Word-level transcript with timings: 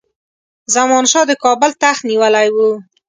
زمان 0.75 1.03
شاه 1.11 1.25
د 1.27 1.33
کابل 1.43 1.71
تخت 1.81 2.01
نیولی 2.09 2.47
وو. 2.55 2.71